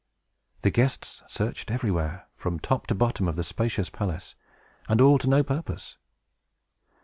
[0.63, 4.33] The guests searched everywhere, from top to bottom of the spacious palace,
[4.89, 5.95] and all to no purpose.